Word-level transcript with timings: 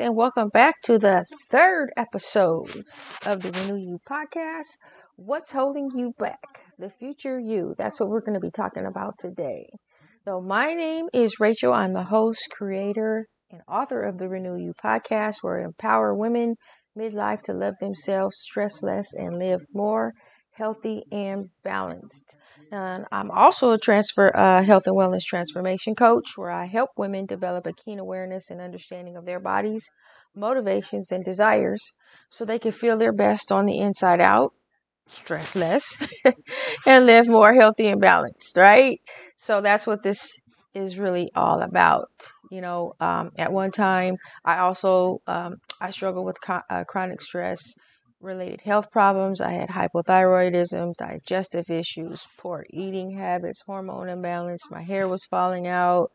And 0.00 0.16
welcome 0.16 0.48
back 0.48 0.82
to 0.82 0.98
the 0.98 1.24
third 1.50 1.92
episode 1.96 2.84
of 3.26 3.42
the 3.42 3.52
Renew 3.52 3.76
You 3.76 4.00
podcast. 4.08 4.78
What's 5.14 5.52
holding 5.52 5.90
you 5.94 6.14
back? 6.18 6.64
The 6.78 6.90
future 6.90 7.38
you. 7.38 7.76
That's 7.78 8.00
what 8.00 8.08
we're 8.08 8.22
going 8.22 8.34
to 8.34 8.40
be 8.40 8.50
talking 8.50 8.86
about 8.86 9.18
today. 9.18 9.68
So, 10.24 10.40
my 10.40 10.74
name 10.74 11.06
is 11.12 11.38
Rachael. 11.38 11.72
I'm 11.72 11.92
the 11.92 12.02
host, 12.02 12.48
creator, 12.50 13.28
and 13.50 13.60
author 13.68 14.02
of 14.02 14.18
the 14.18 14.28
Renew 14.28 14.56
You 14.56 14.72
podcast, 14.82 15.36
where 15.42 15.60
I 15.60 15.64
empower 15.64 16.12
women 16.12 16.56
midlife 16.98 17.42
to 17.42 17.52
love 17.52 17.74
themselves, 17.80 18.38
stress 18.40 18.82
less, 18.82 19.14
and 19.14 19.38
live 19.38 19.60
more 19.72 20.12
healthy 20.54 21.04
and 21.12 21.50
balanced. 21.62 22.36
And 22.70 23.06
I'm 23.12 23.30
also 23.30 23.72
a 23.72 23.78
transfer 23.78 24.34
uh, 24.36 24.62
health 24.62 24.86
and 24.86 24.96
wellness 24.96 25.22
transformation 25.24 25.94
coach 25.94 26.36
where 26.36 26.50
I 26.50 26.66
help 26.66 26.90
women 26.96 27.26
develop 27.26 27.66
a 27.66 27.72
keen 27.72 27.98
awareness 27.98 28.50
and 28.50 28.60
understanding 28.60 29.16
of 29.16 29.26
their 29.26 29.40
bodies, 29.40 29.90
motivations, 30.34 31.12
and 31.12 31.24
desires 31.24 31.92
so 32.30 32.44
they 32.44 32.58
can 32.58 32.72
feel 32.72 32.96
their 32.96 33.12
best 33.12 33.52
on 33.52 33.66
the 33.66 33.78
inside 33.78 34.20
out, 34.20 34.52
stress 35.06 35.54
less, 35.56 35.96
and 36.86 37.06
live 37.06 37.28
more 37.28 37.54
healthy 37.54 37.86
and 37.86 38.00
balanced, 38.00 38.56
right? 38.56 39.00
So 39.36 39.60
that's 39.60 39.86
what 39.86 40.02
this 40.02 40.30
is 40.74 40.98
really 40.98 41.30
all 41.34 41.62
about. 41.62 42.10
You 42.50 42.60
know, 42.60 42.94
um, 43.00 43.30
at 43.38 43.52
one 43.52 43.70
time, 43.70 44.16
I 44.44 44.58
also 44.58 45.18
um, 45.26 45.56
I 45.80 45.90
struggled 45.90 46.26
with 46.26 46.40
co- 46.40 46.62
uh, 46.70 46.84
chronic 46.84 47.20
stress 47.20 47.74
related 48.24 48.62
health 48.62 48.90
problems. 48.90 49.40
I 49.40 49.52
had 49.52 49.70
hypothyroidism, 49.70 50.96
digestive 50.96 51.70
issues, 51.70 52.26
poor 52.38 52.64
eating 52.70 53.12
habits, 53.12 53.62
hormone 53.66 54.08
imbalance. 54.08 54.70
My 54.70 54.82
hair 54.82 55.06
was 55.08 55.24
falling 55.24 55.66
out. 55.66 56.10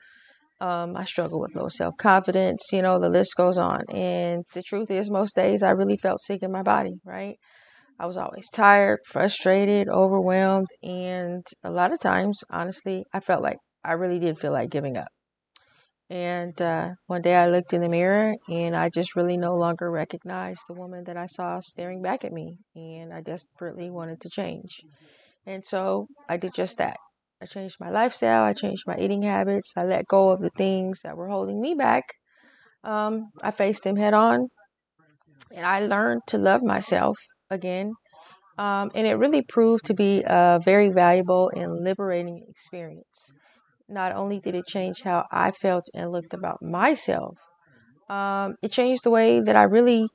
Um, 0.61 0.97
I 0.97 1.05
struggled 1.05 1.41
with 1.41 1.55
low 1.55 1.69
self 1.69 1.95
confidence. 1.97 2.67
You 2.73 2.81
know, 2.81 2.99
the 2.99 3.09
list 3.09 3.35
goes 3.37 3.57
on. 3.57 3.83
And 3.89 4.43
the 4.53 4.63
truth 4.63 4.91
is, 4.91 5.09
most 5.09 5.35
days 5.35 5.63
I 5.63 5.71
really 5.71 5.97
felt 5.97 6.19
sick 6.21 6.43
in 6.43 6.51
my 6.51 6.63
body, 6.63 6.95
right? 7.05 7.37
I 7.99 8.05
was 8.07 8.17
always 8.17 8.49
tired, 8.49 8.99
frustrated, 9.05 9.89
overwhelmed. 9.89 10.69
And 10.83 11.45
a 11.63 11.71
lot 11.71 11.93
of 11.93 11.99
times, 11.99 12.41
honestly, 12.49 13.05
I 13.13 13.19
felt 13.19 13.43
like 13.43 13.57
I 13.83 13.93
really 13.93 14.19
did 14.19 14.39
feel 14.39 14.53
like 14.53 14.69
giving 14.69 14.97
up. 14.97 15.09
And 16.09 16.59
uh, 16.59 16.89
one 17.05 17.21
day 17.21 17.35
I 17.35 17.47
looked 17.47 17.71
in 17.71 17.81
the 17.81 17.89
mirror 17.89 18.35
and 18.47 18.75
I 18.75 18.89
just 18.89 19.15
really 19.15 19.37
no 19.37 19.55
longer 19.55 19.91
recognized 19.91 20.63
the 20.67 20.73
woman 20.73 21.03
that 21.03 21.17
I 21.17 21.27
saw 21.27 21.59
staring 21.59 22.01
back 22.01 22.25
at 22.25 22.33
me. 22.33 22.57
And 22.75 23.13
I 23.13 23.21
desperately 23.21 23.91
wanted 23.91 24.19
to 24.21 24.29
change. 24.29 24.81
And 25.45 25.63
so 25.63 26.07
I 26.27 26.37
did 26.37 26.55
just 26.55 26.77
that. 26.79 26.97
I 27.41 27.45
changed 27.45 27.77
my 27.79 27.89
lifestyle, 27.89 28.43
I 28.43 28.53
changed 28.53 28.83
my 28.85 28.97
eating 28.97 29.21
habits, 29.21 29.71
I 29.77 29.85
let 29.85 30.07
go 30.07 30.31
of 30.31 30.41
the 30.41 30.49
things 30.49 31.01
that 31.03 31.15
were 31.15 31.29
holding 31.29 31.61
me 31.61 31.73
back. 31.73 32.03
Um, 32.83 33.29
I 33.41 33.51
faced 33.51 33.83
them 33.83 33.95
head 33.95 34.13
on 34.13 34.47
and 35.51 35.65
I 35.65 35.79
learned 35.85 36.23
to 36.27 36.37
love 36.37 36.63
myself 36.63 37.17
again. 37.49 37.93
Um, 38.57 38.91
and 38.93 39.07
it 39.07 39.15
really 39.15 39.41
proved 39.41 39.85
to 39.85 39.93
be 39.93 40.21
a 40.25 40.59
very 40.63 40.89
valuable 40.89 41.49
and 41.55 41.81
liberating 41.81 42.45
experience 42.49 43.31
not 43.89 44.15
only 44.15 44.39
did 44.39 44.55
it 44.55 44.67
change 44.67 45.01
how 45.01 45.25
I 45.31 45.51
felt 45.51 45.85
and 45.93 46.11
looked 46.11 46.33
about 46.33 46.61
myself, 46.61 47.37
um, 48.09 48.55
it 48.61 48.71
changed 48.71 49.03
the 49.03 49.11
way 49.11 49.39
that 49.41 49.55
I 49.55 49.63
really 49.63 50.07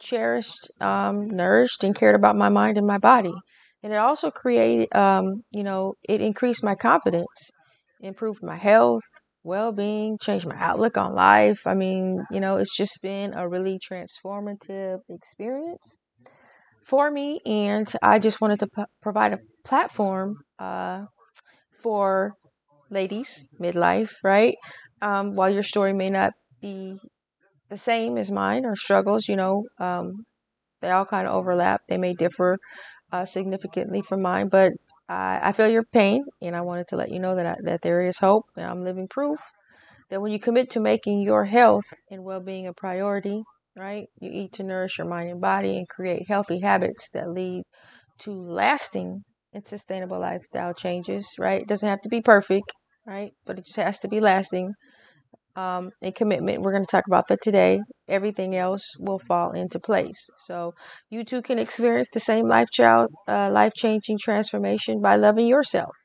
cherished, 0.00 0.70
um, 0.80 1.28
nourished, 1.28 1.84
and 1.84 1.94
cared 1.94 2.14
about 2.14 2.36
my 2.36 2.48
mind 2.48 2.78
and 2.78 2.86
my 2.86 2.98
body. 2.98 3.34
And 3.82 3.92
it 3.92 3.96
also 3.96 4.30
created, 4.30 4.94
um, 4.94 5.42
you 5.52 5.62
know, 5.62 5.94
it 6.08 6.20
increased 6.20 6.64
my 6.64 6.74
confidence, 6.74 7.50
improved 8.00 8.42
my 8.42 8.56
health, 8.56 9.04
well 9.44 9.72
being, 9.72 10.18
changed 10.20 10.46
my 10.46 10.56
outlook 10.58 10.96
on 10.96 11.14
life. 11.14 11.60
I 11.66 11.74
mean, 11.74 12.24
you 12.30 12.40
know, 12.40 12.56
it's 12.56 12.76
just 12.76 13.00
been 13.02 13.34
a 13.34 13.48
really 13.48 13.78
transformative 13.78 15.00
experience 15.08 15.98
for 16.84 17.10
me. 17.10 17.40
And 17.46 17.90
I 18.02 18.18
just 18.18 18.40
wanted 18.40 18.60
to 18.60 18.68
p- 18.68 18.84
provide 19.02 19.32
a 19.32 19.40
platform 19.64 20.36
uh, 20.58 21.04
for 21.82 22.34
ladies, 22.90 23.46
midlife, 23.60 24.12
right? 24.22 24.56
Um, 25.02 25.34
while 25.34 25.50
your 25.50 25.62
story 25.62 25.92
may 25.92 26.10
not 26.10 26.32
be 26.60 26.98
the 27.68 27.76
same 27.76 28.16
as 28.16 28.30
mine 28.30 28.64
or 28.64 28.76
struggles, 28.76 29.28
you 29.28 29.36
know, 29.36 29.64
um, 29.78 30.24
they 30.80 30.90
all 30.90 31.04
kind 31.04 31.26
of 31.26 31.34
overlap. 31.34 31.82
They 31.88 31.98
may 31.98 32.14
differ 32.14 32.58
uh, 33.12 33.24
significantly 33.24 34.02
from 34.02 34.22
mine, 34.22 34.48
but 34.48 34.72
I, 35.08 35.40
I, 35.42 35.52
feel 35.52 35.68
your 35.68 35.84
pain, 35.84 36.24
and 36.42 36.56
I 36.56 36.60
wanted 36.62 36.88
to 36.88 36.96
let 36.96 37.10
you 37.10 37.18
know 37.18 37.34
that 37.36 37.46
I, 37.46 37.56
that 37.64 37.82
there 37.82 38.02
is 38.02 38.18
hope. 38.18 38.44
And 38.56 38.66
I'm 38.66 38.82
living 38.82 39.08
proof 39.08 39.40
that 40.10 40.20
when 40.20 40.32
you 40.32 40.38
commit 40.38 40.70
to 40.70 40.80
making 40.80 41.20
your 41.20 41.44
health 41.44 41.84
and 42.10 42.24
well-being 42.24 42.66
a 42.66 42.72
priority, 42.72 43.42
right, 43.76 44.06
you 44.20 44.30
eat 44.32 44.52
to 44.54 44.62
nourish 44.62 44.98
your 44.98 45.06
mind 45.06 45.30
and 45.30 45.40
body 45.40 45.76
and 45.78 45.88
create 45.88 46.28
healthy 46.28 46.60
habits 46.60 47.10
that 47.10 47.30
lead 47.30 47.62
to 48.18 48.32
lasting 48.32 49.24
and 49.56 49.66
sustainable 49.66 50.20
lifestyle 50.20 50.74
changes, 50.74 51.34
right? 51.38 51.62
It 51.62 51.68
doesn't 51.68 51.88
have 51.88 52.02
to 52.02 52.10
be 52.10 52.20
perfect, 52.20 52.70
right? 53.06 53.32
But 53.46 53.58
it 53.58 53.64
just 53.64 53.78
has 53.78 53.98
to 54.00 54.08
be 54.08 54.20
lasting. 54.20 54.74
Um, 55.56 55.88
and 56.02 56.14
commitment. 56.14 56.60
We're 56.60 56.72
going 56.72 56.84
to 56.84 56.90
talk 56.90 57.06
about 57.06 57.28
that 57.28 57.40
today. 57.42 57.80
Everything 58.08 58.54
else 58.54 58.94
will 58.98 59.18
fall 59.18 59.52
into 59.52 59.80
place. 59.80 60.28
So 60.36 60.74
you 61.08 61.24
too 61.24 61.40
can 61.40 61.58
experience 61.58 62.08
the 62.12 62.20
same 62.20 62.46
life 62.46 62.68
child, 62.70 63.08
uh, 63.26 63.50
life 63.50 63.72
changing 63.74 64.18
transformation 64.22 65.00
by 65.00 65.16
loving 65.16 65.46
yourself 65.46 65.96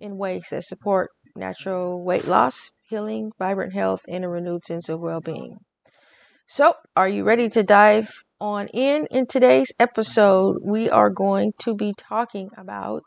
in 0.00 0.18
ways 0.18 0.46
that 0.50 0.64
support 0.64 1.10
natural 1.36 2.04
weight 2.04 2.26
loss, 2.26 2.72
healing, 2.88 3.30
vibrant 3.38 3.72
health, 3.72 4.00
and 4.08 4.24
a 4.24 4.28
renewed 4.28 4.64
sense 4.66 4.88
of 4.88 4.98
well 4.98 5.20
being. 5.20 5.58
So, 6.48 6.74
are 6.96 7.08
you 7.08 7.22
ready 7.22 7.48
to 7.50 7.62
dive 7.62 8.10
on 8.40 8.68
in? 8.68 9.06
In 9.10 9.26
today's 9.26 9.72
episode, 9.78 10.58
we 10.64 10.88
are 10.88 11.10
going 11.10 11.52
to 11.60 11.74
be 11.74 11.92
talking 11.96 12.50
about 12.56 13.02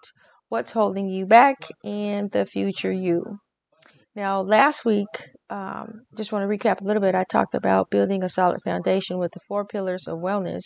what's 0.49 0.71
holding 0.71 1.09
you 1.09 1.25
back 1.25 1.55
and 1.83 2.31
the 2.31 2.45
future 2.45 2.91
you. 2.91 3.39
Now, 4.15 4.41
last 4.41 4.83
week, 4.83 5.07
um, 5.49 6.01
just 6.17 6.31
want 6.31 6.43
to 6.43 6.57
recap 6.57 6.81
a 6.81 6.83
little 6.83 7.01
bit. 7.01 7.15
I 7.15 7.23
talked 7.23 7.55
about 7.55 7.89
building 7.89 8.23
a 8.23 8.29
solid 8.29 8.59
foundation 8.63 9.17
with 9.17 9.31
the 9.31 9.39
four 9.47 9.65
pillars 9.65 10.07
of 10.07 10.19
wellness. 10.19 10.63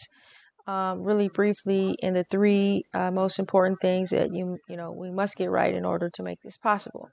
Um, 0.68 1.04
really 1.04 1.30
briefly, 1.30 1.96
and 2.02 2.16
the 2.16 2.26
three 2.32 2.86
uh, 2.92 3.12
most 3.12 3.38
important 3.38 3.78
things 3.82 4.10
that 4.10 4.34
you 4.34 4.58
you 4.68 4.76
know 4.76 4.92
we 4.92 5.12
must 5.12 5.38
get 5.38 5.52
right 5.52 5.72
in 5.72 5.86
order 5.86 6.10
to 6.16 6.24
make 6.24 6.40
this 6.42 6.58
possible. 6.58 7.08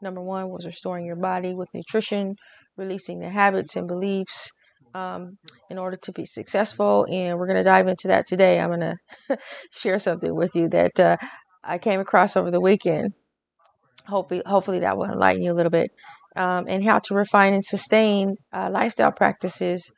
Number 0.00 0.20
one 0.20 0.48
was 0.48 0.64
restoring 0.64 1.04
your 1.04 1.16
body 1.16 1.54
with 1.54 1.68
nutrition, 1.74 2.36
releasing 2.76 3.18
the 3.18 3.30
habits 3.30 3.74
and 3.74 3.88
beliefs 3.88 4.48
um, 4.94 5.38
in 5.68 5.78
order 5.78 5.96
to 5.96 6.12
be 6.12 6.24
successful. 6.24 7.06
And 7.10 7.38
we're 7.38 7.46
going 7.46 7.58
to 7.58 7.64
dive 7.64 7.88
into 7.88 8.08
that 8.08 8.26
today. 8.26 8.60
I'm 8.60 8.68
going 8.68 8.80
to 9.28 9.38
share 9.70 9.98
something 9.98 10.34
with 10.34 10.54
you 10.54 10.68
that 10.70 10.98
uh, 10.98 11.16
I 11.62 11.78
came 11.78 12.00
across 12.00 12.36
over 12.36 12.50
the 12.50 12.60
weekend. 12.60 13.12
Hopefully, 14.06 14.42
hopefully 14.46 14.80
that 14.80 14.96
will 14.96 15.10
enlighten 15.10 15.42
you 15.42 15.52
a 15.52 15.54
little 15.54 15.70
bit. 15.70 15.90
Um, 16.36 16.66
and 16.68 16.82
how 16.82 16.98
to 16.98 17.14
refine 17.14 17.54
and 17.54 17.64
sustain 17.64 18.34
uh, 18.52 18.68
lifestyle 18.68 19.12
practices 19.12 19.92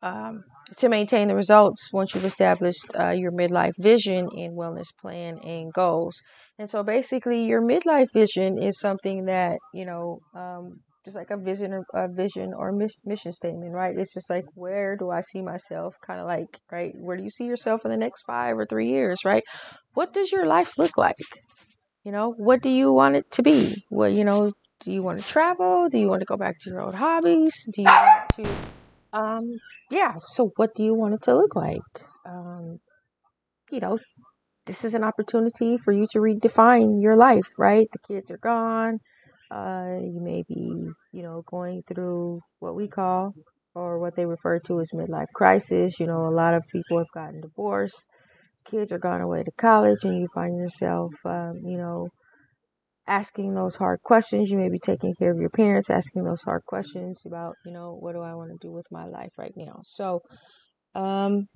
um, 0.00 0.44
to 0.78 0.88
maintain 0.88 1.28
the 1.28 1.34
results 1.34 1.90
once 1.92 2.14
you've 2.14 2.24
established 2.24 2.86
uh, 2.98 3.08
your 3.08 3.32
midlife 3.32 3.72
vision 3.78 4.28
and 4.36 4.56
wellness 4.56 4.86
plan 5.00 5.38
and 5.38 5.72
goals. 5.72 6.16
And 6.58 6.70
so, 6.70 6.82
basically, 6.82 7.44
your 7.44 7.62
midlife 7.62 8.06
vision 8.14 8.62
is 8.62 8.78
something 8.78 9.24
that 9.24 9.58
you 9.74 9.84
know 9.84 10.20
um, 10.34 10.80
just 11.04 11.16
like 11.16 11.30
a 11.30 11.36
vision 11.36 11.72
or 11.72 11.84
a 11.94 12.08
vision 12.08 12.52
or 12.54 12.72
mission 13.04 13.32
statement, 13.32 13.72
right? 13.72 13.96
It's 13.96 14.12
just 14.12 14.28
like 14.28 14.44
where 14.54 14.96
do 14.96 15.10
I 15.10 15.22
see 15.22 15.42
myself? 15.42 15.94
Kind 16.06 16.20
of 16.20 16.26
like, 16.26 16.58
right? 16.70 16.92
Where 16.94 17.16
do 17.16 17.22
you 17.22 17.30
see 17.30 17.46
yourself 17.46 17.84
in 17.84 17.90
the 17.90 17.96
next 17.96 18.22
five 18.26 18.58
or 18.58 18.66
three 18.66 18.88
years, 18.88 19.24
right? 19.24 19.42
What 19.94 20.12
does 20.12 20.30
your 20.30 20.44
life 20.44 20.78
look 20.78 20.98
like? 20.98 21.16
You 22.04 22.12
know, 22.12 22.32
what 22.32 22.62
do 22.62 22.68
you 22.68 22.92
want 22.92 23.16
it 23.16 23.30
to 23.32 23.42
be? 23.42 23.74
What 23.88 24.12
you 24.12 24.24
know, 24.24 24.52
do 24.80 24.92
you 24.92 25.02
want 25.02 25.20
to 25.20 25.26
travel? 25.26 25.88
Do 25.88 25.98
you 25.98 26.08
want 26.08 26.20
to 26.20 26.26
go 26.26 26.36
back 26.36 26.58
to 26.60 26.70
your 26.70 26.82
old 26.82 26.94
hobbies? 26.94 27.54
Do 27.72 27.82
you 27.82 27.88
want 27.88 28.30
to, 28.36 29.18
um, 29.18 29.42
yeah. 29.90 30.14
So 30.34 30.52
what 30.56 30.74
do 30.74 30.84
you 30.84 30.94
want 30.94 31.14
it 31.14 31.22
to 31.22 31.34
look 31.34 31.56
like? 31.56 31.80
Um, 32.26 32.80
you 33.70 33.80
know, 33.80 33.98
this 34.66 34.84
is 34.84 34.94
an 34.94 35.04
opportunity 35.04 35.76
for 35.76 35.92
you 35.92 36.06
to 36.12 36.18
redefine 36.18 37.00
your 37.00 37.16
life, 37.16 37.58
right? 37.58 37.86
The 37.90 37.98
kids 37.98 38.30
are 38.30 38.38
gone 38.38 39.00
uh, 39.50 39.98
you 40.00 40.20
may 40.20 40.42
be, 40.48 40.88
you 41.12 41.22
know, 41.22 41.42
going 41.46 41.82
through 41.82 42.40
what 42.60 42.74
we 42.74 42.88
call 42.88 43.34
or 43.74 43.98
what 43.98 44.16
they 44.16 44.26
refer 44.26 44.58
to 44.60 44.80
as 44.80 44.90
midlife 44.94 45.30
crisis. 45.34 46.00
You 46.00 46.06
know, 46.06 46.26
a 46.26 46.34
lot 46.34 46.54
of 46.54 46.64
people 46.72 46.98
have 46.98 47.10
gotten 47.14 47.40
divorced, 47.40 48.06
kids 48.64 48.92
are 48.92 48.98
gone 48.98 49.20
away 49.20 49.42
to 49.44 49.50
college, 49.58 50.04
and 50.04 50.18
you 50.18 50.28
find 50.34 50.56
yourself, 50.58 51.12
um, 51.24 51.60
you 51.64 51.78
know, 51.78 52.08
asking 53.06 53.54
those 53.54 53.76
hard 53.76 54.00
questions. 54.02 54.50
You 54.50 54.58
may 54.58 54.70
be 54.70 54.78
taking 54.78 55.14
care 55.14 55.32
of 55.32 55.38
your 55.38 55.50
parents, 55.50 55.90
asking 55.90 56.24
those 56.24 56.42
hard 56.42 56.64
questions 56.66 57.24
about, 57.26 57.56
you 57.64 57.72
know, 57.72 57.96
what 57.98 58.12
do 58.12 58.20
I 58.20 58.34
want 58.34 58.50
to 58.52 58.58
do 58.66 58.72
with 58.72 58.86
my 58.90 59.04
life 59.04 59.32
right 59.36 59.54
now? 59.56 59.80
So, 59.84 60.22
um, 60.94 61.48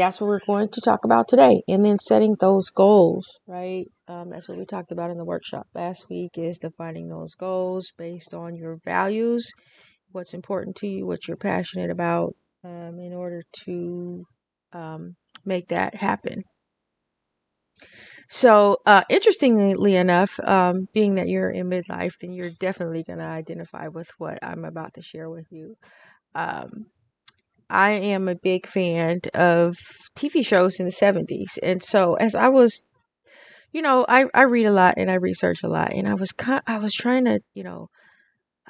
that's 0.00 0.20
what 0.20 0.28
we're 0.28 0.40
going 0.46 0.68
to 0.70 0.80
talk 0.80 1.04
about 1.04 1.28
today. 1.28 1.62
And 1.68 1.84
then 1.84 1.98
setting 1.98 2.36
those 2.40 2.70
goals, 2.70 3.40
right? 3.46 3.86
Um, 4.08 4.30
that's 4.30 4.48
what 4.48 4.58
we 4.58 4.64
talked 4.64 4.92
about 4.92 5.10
in 5.10 5.18
the 5.18 5.24
workshop 5.24 5.66
last 5.74 6.08
week 6.08 6.32
is 6.36 6.58
defining 6.58 7.08
those 7.08 7.34
goals 7.34 7.92
based 7.96 8.34
on 8.34 8.56
your 8.56 8.78
values 8.84 9.52
what's 10.12 10.34
important 10.34 10.76
to 10.76 10.88
you, 10.88 11.06
what 11.06 11.26
you're 11.26 11.36
passionate 11.36 11.90
about, 11.90 12.34
um, 12.64 12.98
in 12.98 13.12
order 13.12 13.42
to 13.64 14.24
um, 14.72 15.16
make 15.44 15.68
that 15.68 15.94
happen. 15.94 16.42
So, 18.28 18.78
uh, 18.86 19.02
interestingly 19.08 19.96
enough, 19.96 20.38
um, 20.40 20.86
being 20.92 21.16
that 21.16 21.28
you're 21.28 21.50
in 21.50 21.68
midlife, 21.68 22.14
then 22.20 22.32
you're 22.32 22.50
definitely 22.50 23.02
going 23.02 23.18
to 23.18 23.24
identify 23.24 23.88
with 23.88 24.08
what 24.18 24.38
I'm 24.42 24.64
about 24.64 24.94
to 24.94 25.02
share 25.02 25.28
with 25.28 25.46
you. 25.50 25.76
Um, 26.34 26.86
I 27.70 27.90
am 27.90 28.28
a 28.28 28.34
big 28.34 28.66
fan 28.66 29.20
of 29.34 29.76
TV 30.16 30.44
shows 30.44 30.80
in 30.80 30.86
the 30.86 30.92
70s. 30.92 31.58
And 31.62 31.82
so, 31.82 32.14
as 32.14 32.34
I 32.34 32.48
was, 32.48 32.84
you 33.72 33.80
know, 33.80 34.04
I, 34.08 34.26
I 34.34 34.42
read 34.42 34.66
a 34.66 34.72
lot 34.72 34.94
and 34.96 35.10
I 35.10 35.14
research 35.14 35.62
a 35.62 35.68
lot, 35.68 35.92
and 35.92 36.08
I 36.08 36.14
was, 36.14 36.32
I 36.66 36.78
was 36.78 36.92
trying 36.92 37.24
to, 37.26 37.40
you 37.54 37.62
know, 37.62 37.88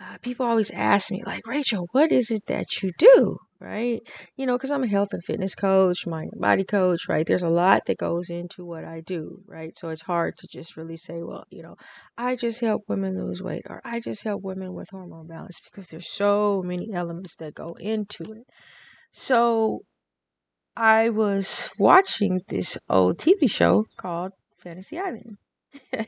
uh, 0.00 0.16
people 0.22 0.46
always 0.46 0.70
ask 0.70 1.10
me, 1.10 1.22
like, 1.26 1.46
Rachael, 1.46 1.86
what 1.92 2.10
is 2.10 2.30
it 2.30 2.46
that 2.46 2.82
you 2.82 2.92
do? 2.98 3.36
Right? 3.58 4.00
You 4.38 4.46
know, 4.46 4.56
because 4.56 4.70
I'm 4.70 4.84
a 4.84 4.88
health 4.88 5.10
and 5.12 5.22
fitness 5.22 5.54
coach, 5.54 6.06
mind 6.06 6.30
and 6.32 6.40
body 6.40 6.64
coach, 6.64 7.06
right? 7.08 7.26
There's 7.26 7.42
a 7.42 7.50
lot 7.50 7.82
that 7.86 7.98
goes 7.98 8.30
into 8.30 8.64
what 8.64 8.86
I 8.86 9.00
do, 9.00 9.42
right? 9.46 9.76
So 9.76 9.90
it's 9.90 10.00
hard 10.00 10.38
to 10.38 10.48
just 10.50 10.78
really 10.78 10.96
say, 10.96 11.22
well, 11.22 11.44
you 11.50 11.62
know, 11.62 11.76
I 12.16 12.36
just 12.36 12.60
help 12.60 12.84
women 12.88 13.22
lose 13.22 13.42
weight 13.42 13.64
or 13.68 13.82
I 13.84 14.00
just 14.00 14.24
help 14.24 14.42
women 14.42 14.72
with 14.72 14.88
hormone 14.90 15.26
balance 15.26 15.60
because 15.62 15.88
there's 15.88 16.10
so 16.10 16.62
many 16.64 16.94
elements 16.94 17.36
that 17.36 17.54
go 17.54 17.74
into 17.78 18.22
it. 18.22 18.46
So 19.12 19.82
I 20.76 21.10
was 21.10 21.70
watching 21.78 22.40
this 22.48 22.78
old 22.88 23.18
TV 23.18 23.46
show 23.46 23.86
called 23.96 24.32
Fantasy 24.62 24.98
Island. 24.98 25.38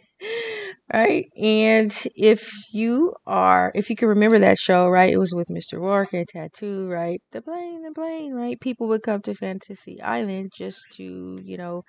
right? 0.93 1.26
And 1.37 1.93
if 2.16 2.50
you 2.72 3.14
are, 3.26 3.72
if 3.75 3.90
you 3.90 3.96
can 3.96 4.08
remember 4.08 4.38
that 4.38 4.58
show, 4.58 4.88
right? 4.88 5.12
It 5.12 5.19
was 5.19 5.34
with 5.34 5.50
Mr. 5.50 5.78
Roarke 5.78 6.12
and 6.14 6.28
Tattoo, 6.28 6.88
right? 6.88 7.20
The 7.32 7.43
plane, 7.43 7.82
the 7.82 7.93
plane, 7.93 8.32
right? 8.32 8.60
People 8.60 8.88
would 8.88 9.02
come 9.02 9.22
to 9.22 9.34
Fantasy 9.34 10.00
Island 10.00 10.52
just 10.54 10.87
to, 10.93 11.38
you 11.43 11.56
know, 11.56 11.84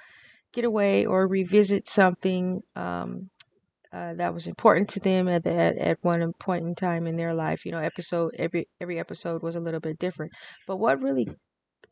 get 0.54 0.65
away 0.65 1.06
or 1.06 1.27
revisit 1.27 1.88
something 1.88 2.62
um, 2.75 3.30
uh, 3.94 4.13
that 4.16 4.34
was 4.34 4.48
important 4.48 4.90
to 4.90 5.00
them 5.00 5.28
at, 5.28 5.45
at 5.45 5.78
at 5.78 5.98
one 6.01 6.34
point 6.40 6.66
in 6.66 6.74
time 6.75 7.06
in 7.06 7.16
their 7.16 7.34
life. 7.34 7.66
You 7.66 7.72
know, 7.72 7.80
episode 7.80 8.31
every 8.38 8.68
every 8.81 9.00
episode 9.00 9.44
was 9.44 9.56
a 9.56 9.60
little 9.60 9.80
bit 9.80 10.00
different. 10.00 10.31
But 10.68 10.78
what 10.78 11.01
really 11.01 11.28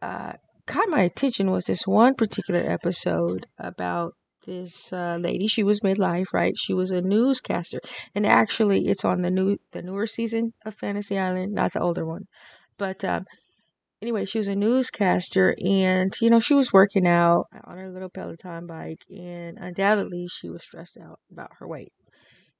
uh, 0.01 0.33
caught 0.65 0.89
my 0.89 1.01
attention 1.01 1.51
was 1.51 1.65
this 1.65 1.85
one 1.85 2.15
particular 2.15 2.61
episode 2.61 3.45
about 3.59 4.13
this 4.47 4.91
uh, 4.91 5.17
lady. 5.21 5.47
She 5.47 5.63
was 5.63 5.81
midlife, 5.81 6.33
right? 6.33 6.53
She 6.57 6.73
was 6.73 6.89
a 6.89 7.01
newscaster, 7.01 7.79
and 8.15 8.25
actually, 8.25 8.87
it's 8.87 9.05
on 9.05 9.21
the 9.21 9.29
new 9.31 9.57
the 9.71 9.83
newer 9.83 10.07
season 10.07 10.53
of 10.65 10.75
Fantasy 10.75 11.19
Island, 11.19 11.53
not 11.53 11.73
the 11.73 11.81
older 11.81 12.05
one. 12.05 12.23
But 12.79 13.03
um, 13.05 13.25
anyway, 14.01 14.25
she 14.25 14.37
was 14.37 14.47
a 14.47 14.55
newscaster, 14.55 15.55
and 15.63 16.13
you 16.21 16.29
know, 16.29 16.39
she 16.39 16.53
was 16.53 16.73
working 16.73 17.07
out 17.07 17.47
on 17.65 17.77
her 17.77 17.91
little 17.91 18.09
Peloton 18.09 18.67
bike, 18.67 19.03
and 19.09 19.57
undoubtedly, 19.59 20.27
she 20.27 20.49
was 20.49 20.63
stressed 20.63 20.97
out 20.97 21.19
about 21.31 21.51
her 21.59 21.67
weight, 21.67 21.93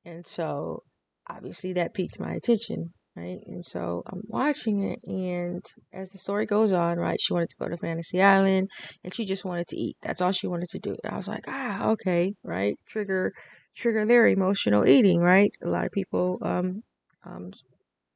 and 0.05 0.25
so 0.25 0.83
obviously 1.27 1.73
that 1.73 1.93
piqued 1.93 2.19
my 2.19 2.33
attention 2.33 2.91
right? 3.15 3.39
And 3.47 3.65
so 3.65 4.03
I'm 4.07 4.21
watching 4.27 4.83
it, 4.83 4.99
and 5.05 5.63
as 5.93 6.09
the 6.09 6.17
story 6.17 6.45
goes 6.45 6.71
on, 6.71 6.97
right, 6.97 7.19
she 7.19 7.33
wanted 7.33 7.49
to 7.49 7.55
go 7.59 7.67
to 7.67 7.77
Fantasy 7.77 8.21
Island, 8.21 8.69
and 9.03 9.13
she 9.13 9.25
just 9.25 9.45
wanted 9.45 9.67
to 9.67 9.77
eat. 9.77 9.97
That's 10.01 10.21
all 10.21 10.31
she 10.31 10.47
wanted 10.47 10.69
to 10.69 10.79
do. 10.79 10.95
I 11.03 11.17
was 11.17 11.27
like, 11.27 11.45
ah, 11.47 11.89
okay, 11.91 12.33
right? 12.43 12.77
Trigger, 12.87 13.33
trigger 13.75 14.05
their 14.05 14.27
emotional 14.27 14.87
eating, 14.87 15.19
right? 15.19 15.51
A 15.63 15.69
lot 15.69 15.85
of 15.85 15.91
people 15.91 16.39
um, 16.41 16.83
um, 17.25 17.51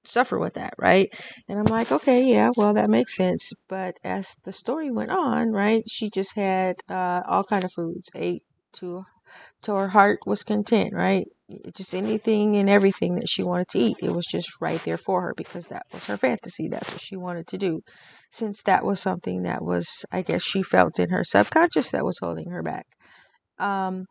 suffer 0.08 0.38
with 0.40 0.54
that, 0.56 0.74
right? 0.78 1.10
And 1.48 1.60
I'm 1.60 1.66
like, 1.66 1.92
okay, 1.92 2.24
yeah, 2.24 2.50
well, 2.56 2.74
that 2.74 2.90
makes 2.90 3.16
sense. 3.16 3.52
But 3.70 3.98
as 4.04 4.36
the 4.44 4.52
story 4.52 4.92
went 4.92 5.12
on, 5.12 5.52
right, 5.52 5.84
she 5.90 6.10
just 6.10 6.36
had 6.36 6.78
uh, 6.90 7.22
all 7.28 7.44
kind 7.44 7.64
of 7.64 7.72
foods, 7.72 8.10
ate 8.16 8.44
to 8.74 9.06
till 9.62 9.78
her 9.78 9.90
heart 9.90 10.20
was 10.26 10.44
content, 10.44 10.94
right? 10.94 11.28
Just 11.76 11.94
anything 11.94 12.56
and 12.56 12.70
everything 12.70 13.16
that 13.16 13.30
she 13.30 13.44
wanted 13.44 13.68
to 13.70 13.80
eat. 13.80 13.98
It 14.02 14.12
was 14.12 14.26
just 14.26 14.50
right 14.62 14.84
there 14.84 14.98
for 14.98 15.22
her 15.22 15.34
because 15.36 15.68
that 15.68 15.86
was 15.92 16.06
her 16.06 16.18
fantasy. 16.18 16.68
That's 16.68 16.92
what 16.92 17.02
she 17.02 17.16
wanted 17.16 17.48
to 17.48 17.58
do. 17.58 17.82
Since 18.32 18.64
that 18.64 18.86
was 18.86 19.00
something 19.00 19.44
that 19.44 19.64
was, 19.64 20.06
I 20.12 20.22
guess, 20.22 20.44
she 20.44 20.64
felt 20.64 21.00
in 21.00 21.10
her 21.10 21.24
subconscious 21.24 21.92
that 21.92 22.06
was 22.06 22.20
holding 22.20 22.50
her 22.52 22.64
back. 22.64 22.86
Um, 23.60 24.06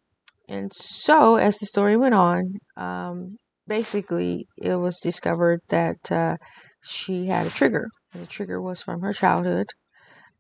and 0.49 0.73
so, 0.73 1.37
as 1.37 1.59
the 1.59 1.67
story 1.67 1.97
went 1.97 2.15
on, 2.15 2.55
um, 2.77 3.37
basically, 3.67 4.47
it 4.57 4.77
was 4.77 5.01
discovered 5.01 5.61
that 5.69 6.11
uh, 6.11 6.37
she 6.83 7.27
had 7.27 7.47
a 7.47 7.51
trigger. 7.51 7.89
The 8.13 8.27
trigger 8.27 8.61
was 8.61 8.83
from 8.83 9.01
her 9.03 9.13
childhood. 9.13 9.67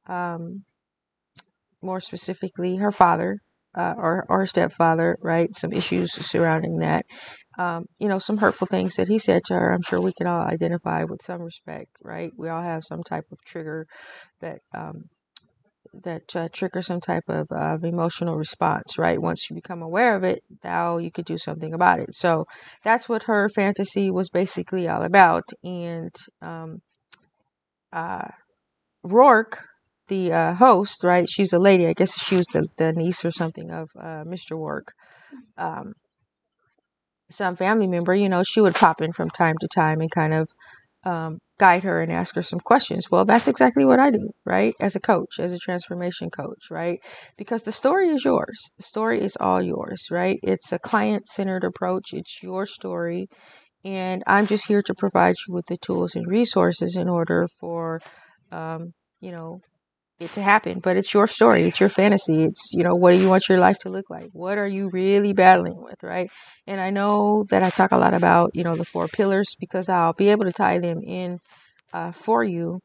Um, 0.07 0.65
more 1.83 2.01
specifically, 2.01 2.77
her 2.77 2.93
father 2.93 3.39
uh, 3.77 3.95
or, 3.97 4.25
or 4.29 4.47
stepfather, 4.47 5.17
right? 5.21 5.55
Some 5.55 5.73
issues 5.73 6.13
surrounding 6.13 6.79
that. 6.79 7.05
Um, 7.59 7.87
you 7.99 8.09
know, 8.09 8.19
some 8.19 8.39
hurtful 8.39 8.67
things 8.67 8.97
that 8.97 9.09
he 9.09 9.19
said 9.19 9.43
to 9.47 9.55
her. 9.55 9.73
I'm 9.73 9.83
sure 9.83 10.01
we 10.01 10.13
can 10.13 10.27
all 10.27 10.43
identify 10.43 11.05
with 11.05 11.23
some 11.23 11.43
respect, 11.43 11.91
right? 12.03 12.33
We 12.37 12.49
all 12.49 12.63
have 12.63 12.85
some 12.85 13.03
type 13.03 13.25
of 13.31 13.39
trigger 13.45 13.87
that 14.41 14.59
um, 14.75 15.05
that 16.03 16.37
uh, 16.37 16.49
trigger 16.53 16.83
some 16.83 17.01
type 17.01 17.25
of, 17.29 17.47
uh, 17.51 17.79
emotional 17.83 18.37
response, 18.37 18.99
right? 18.99 19.21
Once 19.21 19.49
you 19.49 19.55
become 19.55 19.83
aware 19.83 20.17
of 20.17 20.25
it, 20.25 20.43
now 20.63 20.99
you 20.99 21.11
could 21.11 21.25
do 21.25 21.39
something 21.39 21.73
about 21.73 22.01
it. 22.01 22.15
So 22.15 22.47
that's 22.83 23.09
what 23.09 23.25
her 23.25 23.49
fantasy 23.49 24.11
was 24.11 24.29
basically 24.29 24.89
all 24.89 25.03
about. 25.03 25.45
And 25.63 26.15
um, 26.43 26.83
uh, 27.93 28.29
Roarke 29.07 29.59
the 30.09 30.33
uh, 30.33 30.55
host, 30.55 31.03
right? 31.05 31.29
She's 31.29 31.53
a 31.53 31.59
lady. 31.59 31.87
I 31.87 31.95
guess 31.95 32.19
she 32.19 32.37
was 32.37 32.47
the, 32.53 32.67
the 32.77 32.93
niece 32.93 33.25
or 33.25 33.31
something 33.31 33.71
of 33.71 33.91
uh, 33.99 34.25
Mr. 34.25 34.53
Roarke. 34.53 34.91
Um, 35.57 35.95
some 37.31 37.57
family 37.57 37.87
member, 37.87 38.15
you 38.15 38.29
know, 38.29 38.43
she 38.43 38.61
would 38.61 38.75
pop 38.75 39.01
in 39.01 39.13
from 39.13 39.31
time 39.31 39.57
to 39.61 39.69
time 39.75 40.01
and 40.01 40.11
kind 40.11 40.35
of 40.35 40.49
um, 41.05 41.39
guide 41.59 41.85
her 41.85 42.01
and 42.03 42.11
ask 42.11 42.35
her 42.35 42.43
some 42.43 42.61
questions. 42.61 43.11
Well, 43.11 43.25
that's 43.25 43.49
exactly 43.49 43.85
what 43.85 44.01
I 44.01 44.11
do, 44.11 44.31
right? 44.45 44.75
As 44.81 44.97
a 44.97 45.01
coach, 45.01 45.39
as 45.39 45.53
a 45.53 45.59
transformation 45.59 46.31
coach, 46.31 46.71
right? 46.71 47.01
Because 47.37 47.63
the 47.63 47.73
story 47.73 48.09
is 48.09 48.25
yours. 48.25 48.73
The 48.77 48.83
story 48.83 49.21
is 49.21 49.37
all 49.41 49.63
yours, 49.63 50.09
right? 50.11 50.39
It's 50.43 50.73
a 50.73 50.79
client 50.79 51.29
centered 51.29 51.65
approach, 51.65 52.13
it's 52.13 52.43
your 52.43 52.67
story. 52.67 53.29
And 53.85 54.23
I'm 54.27 54.47
just 54.47 54.67
here 54.67 54.83
to 54.83 54.95
provide 54.95 55.37
you 55.47 55.55
with 55.55 55.67
the 55.67 55.77
tools 55.77 56.17
and 56.17 56.27
resources 56.27 56.97
in 56.97 57.09
order 57.09 57.47
for, 57.61 58.01
um, 58.51 58.93
you 59.21 59.31
know, 59.31 59.61
it 60.21 60.31
to 60.33 60.43
happen, 60.43 60.79
but 60.81 60.97
it's 60.97 61.13
your 61.13 61.27
story, 61.27 61.65
it's 61.65 61.81
your 61.81 61.89
fantasy. 61.89 62.45
It's, 62.45 62.71
you 62.73 62.85
know, 62.85 62.95
what 62.95 63.13
do 63.13 63.21
you 63.21 63.29
want 63.29 63.49
your 63.49 63.59
life 63.59 63.79
to 63.81 63.91
look 63.91 64.09
like? 64.09 64.29
What 64.33 64.59
are 64.59 64.67
you 64.67 64.89
really 64.91 65.33
battling 65.33 65.83
with, 65.83 66.03
right? 66.03 66.31
And 66.67 66.81
I 66.81 66.91
know 66.91 67.45
that 67.51 67.63
I 67.63 67.71
talk 67.71 67.93
a 67.93 67.99
lot 67.99 68.15
about, 68.15 68.51
you 68.55 68.63
know, 68.65 68.77
the 68.77 68.85
four 68.85 69.09
pillars 69.09 69.57
because 69.59 69.89
I'll 69.89 70.13
be 70.13 70.29
able 70.29 70.45
to 70.45 70.53
tie 70.53 70.79
them 70.79 71.01
in 71.05 71.39
uh, 71.93 72.13
for 72.13 72.45
you 72.45 72.81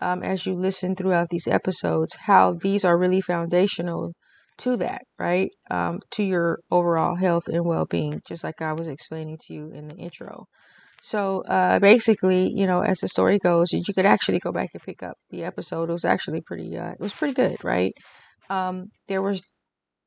um, 0.00 0.22
as 0.22 0.46
you 0.46 0.54
listen 0.54 0.94
throughout 0.94 1.28
these 1.30 1.46
episodes, 1.46 2.16
how 2.22 2.54
these 2.54 2.84
are 2.84 2.98
really 2.98 3.20
foundational 3.20 4.12
to 4.58 4.76
that, 4.76 5.02
right? 5.18 5.50
Um, 5.70 6.00
to 6.12 6.22
your 6.22 6.60
overall 6.70 7.16
health 7.16 7.44
and 7.48 7.64
well 7.64 7.86
being, 7.86 8.20
just 8.26 8.44
like 8.44 8.62
I 8.62 8.72
was 8.72 8.88
explaining 8.88 9.38
to 9.46 9.54
you 9.54 9.70
in 9.72 9.88
the 9.88 9.96
intro. 9.96 10.46
So 11.00 11.42
uh, 11.48 11.78
basically, 11.78 12.52
you 12.54 12.66
know, 12.66 12.82
as 12.82 12.98
the 12.98 13.08
story 13.08 13.38
goes, 13.38 13.72
you 13.72 13.94
could 13.94 14.06
actually 14.06 14.38
go 14.38 14.52
back 14.52 14.70
and 14.74 14.82
pick 14.82 15.02
up 15.02 15.16
the 15.30 15.44
episode. 15.44 15.88
It 15.88 15.94
was 15.94 16.04
actually 16.04 16.42
pretty. 16.42 16.76
Uh, 16.76 16.90
it 16.92 17.00
was 17.00 17.14
pretty 17.14 17.34
good, 17.34 17.62
right? 17.64 17.92
Um, 18.50 18.86
there 19.08 19.22
was 19.22 19.42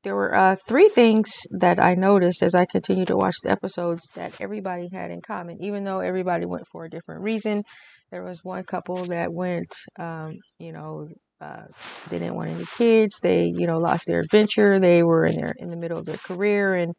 there 0.04 0.14
were 0.14 0.34
uh, 0.34 0.56
three 0.68 0.88
things 0.88 1.32
that 1.58 1.80
I 1.80 1.94
noticed 1.94 2.42
as 2.42 2.54
I 2.54 2.66
continued 2.66 3.08
to 3.08 3.16
watch 3.16 3.36
the 3.42 3.50
episodes 3.50 4.08
that 4.14 4.40
everybody 4.40 4.88
had 4.92 5.10
in 5.10 5.20
common, 5.26 5.56
even 5.60 5.84
though 5.84 6.00
everybody 6.00 6.44
went 6.46 6.64
for 6.70 6.84
a 6.84 6.90
different 6.90 7.22
reason. 7.22 7.64
There 8.10 8.22
was 8.22 8.44
one 8.44 8.62
couple 8.64 9.02
that 9.06 9.32
went, 9.32 9.74
um, 9.98 10.34
you 10.60 10.72
know, 10.72 11.08
uh, 11.40 11.64
they 12.10 12.18
didn't 12.18 12.36
want 12.36 12.50
any 12.50 12.66
kids. 12.76 13.18
They, 13.20 13.46
you 13.46 13.66
know, 13.66 13.78
lost 13.78 14.06
their 14.06 14.20
adventure. 14.20 14.78
They 14.78 15.02
were 15.02 15.24
in 15.24 15.34
their 15.36 15.54
in 15.58 15.70
the 15.70 15.76
middle 15.76 15.98
of 15.98 16.06
their 16.06 16.18
career, 16.18 16.74
and 16.74 16.94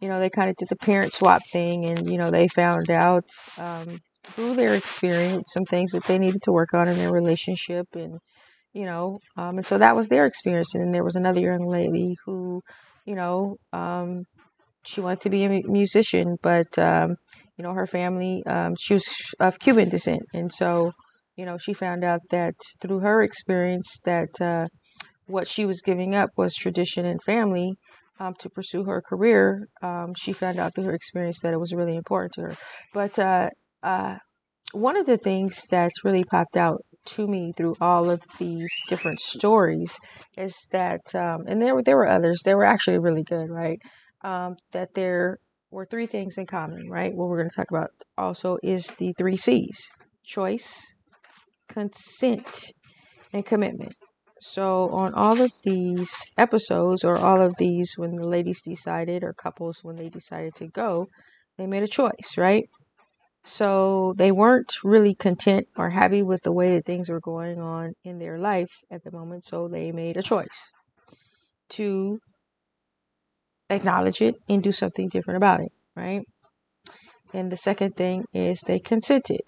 you 0.00 0.08
know, 0.08 0.18
they 0.20 0.30
kind 0.30 0.50
of 0.50 0.56
did 0.56 0.68
the 0.68 0.76
parent 0.76 1.12
swap 1.12 1.42
thing 1.52 1.84
and, 1.84 2.10
you 2.10 2.18
know, 2.18 2.30
they 2.30 2.48
found 2.48 2.90
out 2.90 3.24
um, 3.58 4.00
through 4.24 4.54
their 4.54 4.74
experience 4.74 5.50
some 5.52 5.64
things 5.64 5.92
that 5.92 6.04
they 6.04 6.18
needed 6.18 6.42
to 6.42 6.52
work 6.52 6.72
on 6.74 6.88
in 6.88 6.96
their 6.96 7.12
relationship. 7.12 7.86
And, 7.94 8.18
you 8.72 8.84
know, 8.84 9.18
um, 9.36 9.58
and 9.58 9.66
so 9.66 9.78
that 9.78 9.96
was 9.96 10.08
their 10.08 10.26
experience. 10.26 10.74
And 10.74 10.84
then 10.84 10.92
there 10.92 11.04
was 11.04 11.16
another 11.16 11.40
young 11.40 11.66
lady 11.66 12.14
who, 12.24 12.62
you 13.04 13.14
know, 13.14 13.56
um, 13.72 14.24
she 14.84 15.00
wanted 15.00 15.20
to 15.20 15.30
be 15.30 15.44
a 15.44 15.60
musician, 15.64 16.36
but, 16.42 16.78
um, 16.78 17.16
you 17.56 17.64
know, 17.64 17.72
her 17.72 17.86
family, 17.86 18.42
um, 18.46 18.74
she 18.78 18.94
was 18.94 19.34
of 19.40 19.58
Cuban 19.58 19.88
descent. 19.88 20.22
And 20.32 20.52
so, 20.52 20.92
you 21.36 21.44
know, 21.44 21.58
she 21.58 21.72
found 21.72 22.04
out 22.04 22.20
that 22.30 22.54
through 22.80 23.00
her 23.00 23.20
experience 23.22 24.00
that 24.04 24.40
uh, 24.40 24.68
what 25.26 25.48
she 25.48 25.66
was 25.66 25.82
giving 25.82 26.14
up 26.14 26.30
was 26.36 26.54
tradition 26.54 27.04
and 27.04 27.22
family 27.22 27.74
um, 28.18 28.34
to 28.40 28.50
pursue 28.50 28.84
her 28.84 29.00
career, 29.00 29.68
um, 29.82 30.14
she 30.16 30.32
found 30.32 30.58
out 30.58 30.74
through 30.74 30.84
her 30.84 30.94
experience 30.94 31.40
that 31.40 31.52
it 31.52 31.60
was 31.60 31.72
really 31.72 31.96
important 31.96 32.32
to 32.34 32.42
her. 32.42 32.56
But 32.92 33.18
uh, 33.18 33.50
uh, 33.82 34.16
one 34.72 34.96
of 34.96 35.06
the 35.06 35.16
things 35.16 35.64
that's 35.70 36.04
really 36.04 36.24
popped 36.24 36.56
out 36.56 36.82
to 37.06 37.26
me 37.26 37.52
through 37.56 37.76
all 37.80 38.10
of 38.10 38.22
these 38.38 38.70
different 38.88 39.20
stories 39.20 39.98
is 40.36 40.54
that, 40.72 41.14
um, 41.14 41.44
and 41.46 41.62
there 41.62 41.74
were 41.74 41.82
there 41.82 41.96
were 41.96 42.08
others. 42.08 42.42
They 42.44 42.54
were 42.54 42.64
actually 42.64 42.98
really 42.98 43.24
good, 43.24 43.48
right? 43.48 43.78
Um, 44.22 44.56
that 44.72 44.94
there 44.94 45.38
were 45.70 45.86
three 45.86 46.06
things 46.06 46.36
in 46.38 46.46
common, 46.46 46.88
right? 46.90 47.14
What 47.14 47.28
we're 47.28 47.38
going 47.38 47.50
to 47.50 47.56
talk 47.56 47.70
about 47.70 47.90
also 48.16 48.58
is 48.62 48.88
the 48.98 49.14
three 49.16 49.36
C's: 49.36 49.88
choice, 50.24 50.82
consent, 51.68 52.72
and 53.32 53.44
commitment. 53.46 53.94
So, 54.40 54.88
on 54.90 55.14
all 55.14 55.40
of 55.40 55.52
these 55.64 56.14
episodes, 56.36 57.02
or 57.04 57.18
all 57.18 57.42
of 57.42 57.56
these, 57.58 57.94
when 57.96 58.16
the 58.16 58.26
ladies 58.26 58.62
decided, 58.62 59.24
or 59.24 59.32
couples, 59.32 59.80
when 59.82 59.96
they 59.96 60.08
decided 60.08 60.54
to 60.56 60.68
go, 60.68 61.08
they 61.56 61.66
made 61.66 61.82
a 61.82 61.88
choice, 61.88 62.36
right? 62.36 62.68
So, 63.42 64.14
they 64.16 64.30
weren't 64.30 64.72
really 64.84 65.14
content 65.14 65.66
or 65.76 65.90
happy 65.90 66.22
with 66.22 66.42
the 66.42 66.52
way 66.52 66.76
that 66.76 66.84
things 66.84 67.08
were 67.08 67.20
going 67.20 67.60
on 67.60 67.94
in 68.04 68.18
their 68.18 68.38
life 68.38 68.70
at 68.90 69.02
the 69.04 69.10
moment. 69.10 69.44
So, 69.44 69.66
they 69.66 69.90
made 69.90 70.16
a 70.16 70.22
choice 70.22 70.70
to 71.70 72.18
acknowledge 73.70 74.22
it 74.22 74.36
and 74.48 74.62
do 74.62 74.72
something 74.72 75.08
different 75.08 75.38
about 75.38 75.60
it, 75.60 75.72
right? 75.96 76.22
And 77.34 77.52
the 77.52 77.56
second 77.56 77.96
thing 77.96 78.24
is 78.32 78.60
they 78.60 78.78
consented, 78.78 79.42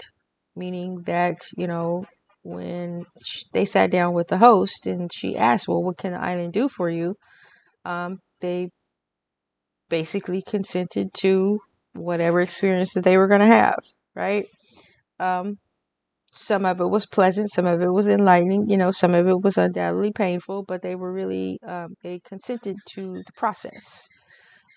meaning 0.54 1.02
that, 1.06 1.38
you 1.56 1.66
know, 1.66 2.04
when 2.42 3.04
they 3.52 3.64
sat 3.64 3.90
down 3.90 4.14
with 4.14 4.28
the 4.28 4.38
host 4.38 4.86
and 4.86 5.10
she 5.12 5.36
asked, 5.36 5.68
Well, 5.68 5.82
what 5.82 5.98
can 5.98 6.12
the 6.12 6.20
island 6.20 6.52
do 6.52 6.68
for 6.68 6.88
you? 6.88 7.16
Um, 7.84 8.18
they 8.40 8.70
basically 9.88 10.42
consented 10.42 11.08
to 11.20 11.60
whatever 11.92 12.40
experience 12.40 12.94
that 12.94 13.04
they 13.04 13.18
were 13.18 13.28
going 13.28 13.40
to 13.40 13.46
have, 13.46 13.80
right? 14.14 14.46
Um, 15.18 15.58
some 16.32 16.64
of 16.64 16.80
it 16.80 16.86
was 16.86 17.06
pleasant, 17.06 17.50
some 17.50 17.66
of 17.66 17.82
it 17.82 17.92
was 17.92 18.08
enlightening, 18.08 18.70
you 18.70 18.76
know, 18.76 18.92
some 18.92 19.14
of 19.14 19.26
it 19.26 19.42
was 19.42 19.58
undoubtedly 19.58 20.12
painful, 20.12 20.62
but 20.62 20.80
they 20.82 20.94
were 20.94 21.12
really, 21.12 21.58
um, 21.66 21.94
they 22.02 22.20
consented 22.20 22.76
to 22.94 23.22
the 23.26 23.32
process, 23.36 24.06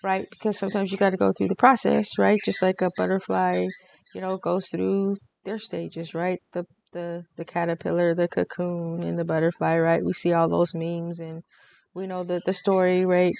right? 0.02 0.26
Because 0.30 0.58
sometimes 0.58 0.90
you 0.90 0.98
got 0.98 1.10
to 1.10 1.16
go 1.16 1.32
through 1.32 1.48
the 1.48 1.56
process, 1.56 2.18
right? 2.18 2.40
Just 2.44 2.60
like 2.60 2.80
a 2.82 2.90
butterfly, 2.96 3.66
you 4.14 4.20
know, 4.20 4.36
goes 4.36 4.68
through 4.68 5.16
their 5.44 5.58
stages, 5.58 6.14
right? 6.14 6.40
The 6.52 6.64
the 6.94 7.24
the 7.36 7.44
caterpillar, 7.44 8.14
the 8.14 8.28
cocoon, 8.28 9.02
and 9.02 9.18
the 9.18 9.24
butterfly, 9.26 9.78
right? 9.78 10.04
We 10.04 10.14
see 10.14 10.32
all 10.32 10.48
those 10.48 10.74
memes 10.74 11.20
and 11.20 11.42
we 11.94 12.06
know 12.06 12.24
the 12.24 12.40
the 12.46 12.54
story, 12.54 13.04
right? 13.04 13.34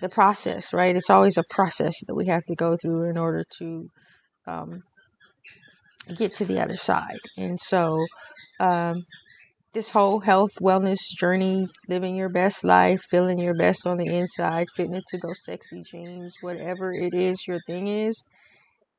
The 0.00 0.08
process, 0.08 0.72
right? 0.72 0.96
It's 0.96 1.10
always 1.10 1.38
a 1.38 1.44
process 1.50 1.94
that 2.06 2.14
we 2.14 2.26
have 2.28 2.44
to 2.46 2.54
go 2.56 2.76
through 2.76 3.10
in 3.10 3.18
order 3.18 3.44
to 3.58 3.90
um, 4.46 4.82
get 6.16 6.34
to 6.34 6.44
the 6.44 6.60
other 6.60 6.76
side. 6.76 7.20
And 7.36 7.60
so, 7.60 8.06
um, 8.60 9.04
this 9.74 9.90
whole 9.90 10.20
health 10.20 10.52
wellness 10.62 11.00
journey, 11.18 11.68
living 11.88 12.16
your 12.16 12.30
best 12.30 12.64
life, 12.64 13.02
feeling 13.10 13.38
your 13.38 13.54
best 13.56 13.86
on 13.86 13.98
the 13.98 14.06
inside, 14.06 14.68
fitting 14.76 14.94
into 14.94 15.18
those 15.22 15.44
sexy 15.44 15.82
jeans, 15.90 16.34
whatever 16.42 16.92
it 16.92 17.14
is 17.14 17.46
your 17.48 17.60
thing 17.66 17.88
is, 17.88 18.24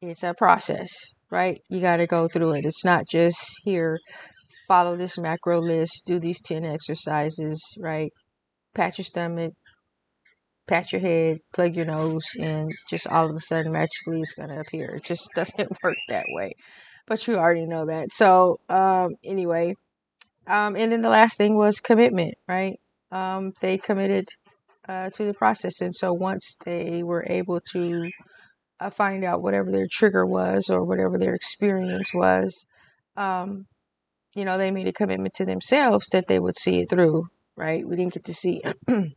it's 0.02 0.24
a 0.24 0.34
process 0.34 0.92
right? 1.32 1.62
You 1.70 1.82
got 1.82 1.98
to 1.98 2.08
go 2.08 2.28
through 2.28 2.54
it. 2.54 2.66
It's 2.66 2.86
not 2.86 3.08
just 3.10 3.40
here, 3.64 3.98
follow 4.68 4.96
this 4.96 5.18
macro 5.18 5.60
list, 5.60 6.04
do 6.06 6.20
these 6.20 6.42
10 6.42 6.66
exercises, 6.66 7.62
right? 7.80 8.12
Pat 8.74 8.98
your 8.98 9.06
stomach, 9.06 9.54
pat 10.68 10.92
your 10.92 11.02
head, 11.02 11.40
plug 11.54 11.76
your 11.76 11.86
nose, 11.86 12.26
and 12.40 12.70
just 12.90 13.08
all 13.08 13.30
of 13.30 13.36
a 13.36 13.40
sudden 13.40 13.72
magically 13.72 14.22
it's 14.22 14.34
going 14.34 14.50
to 14.50 14.60
appear. 14.60 14.96
It 14.96 15.04
just 15.04 15.30
doesn't 15.36 15.72
work 15.84 15.98
that 16.10 16.26
way. 16.30 16.54
But 17.08 17.28
you 17.28 17.36
already 17.36 17.68
know 17.68 17.86
that. 17.86 18.12
So, 18.12 18.60
um, 18.68 19.16
anyway, 19.24 19.76
um, 20.48 20.76
and 20.76 20.92
then 20.92 21.02
the 21.02 21.10
last 21.10 21.38
thing 21.38 21.56
was 21.56 21.80
commitment, 21.80 22.36
right? 22.48 22.80
Um, 23.12 23.54
they 23.62 23.78
committed 23.78 24.28
uh, 24.88 25.10
to 25.12 25.26
the 25.26 25.34
process. 25.34 25.82
And 25.82 25.96
so 25.96 26.14
once 26.14 26.58
they 26.66 27.04
were 27.04 27.26
able 27.28 27.60
to 27.74 28.10
uh, 28.80 28.90
find 28.90 29.24
out 29.24 29.42
whatever 29.42 29.72
their 29.72 29.88
trigger 29.90 30.26
was 30.26 30.70
or 30.70 30.84
whatever 30.84 31.18
their 31.18 31.34
experience 31.34 32.14
was, 32.14 32.66
um, 33.16 33.66
you 34.36 34.44
know, 34.44 34.58
they 34.58 34.72
made 34.72 34.88
a 34.88 34.94
commitment 34.94 35.34
to 35.36 35.46
themselves 35.46 36.08
that 36.10 36.28
they 36.28 36.40
would 36.40 36.58
see 36.58 36.82
it 36.82 36.90
through, 36.90 37.28
right? 37.56 37.88
We 37.88 37.96
didn't 37.96 38.14
get 38.14 38.26
to 38.26 38.34
see, 38.34 38.62